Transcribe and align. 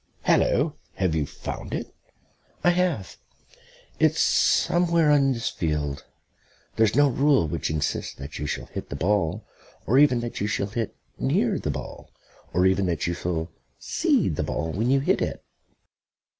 "Hallo! 0.23 0.77
Have 0.95 1.13
you 1.13 1.27
found 1.27 1.75
it?" 1.75 1.93
"I 2.63 2.71
have. 2.71 3.17
It's 3.99 4.19
somewhere 4.19 5.11
in 5.11 5.31
this 5.31 5.49
field. 5.49 6.03
There's 6.75 6.95
no 6.95 7.07
rule 7.07 7.47
which 7.47 7.69
insists 7.69 8.15
that 8.15 8.39
you 8.39 8.47
shall 8.47 8.65
hit 8.65 8.89
the 8.89 8.95
ball, 8.95 9.45
or 9.85 9.99
even 9.99 10.19
that 10.21 10.41
you 10.41 10.47
shall 10.47 10.65
hit 10.65 10.95
near 11.19 11.59
the 11.59 11.69
ball, 11.69 12.09
or 12.51 12.65
even 12.65 12.87
that 12.87 13.05
you 13.05 13.13
shall 13.13 13.51
see 13.77 14.27
the 14.27 14.41
ball 14.41 14.71
when 14.71 14.89
you 14.89 15.01
hit 15.01 15.21
at 15.21 15.35
it. 15.35 15.43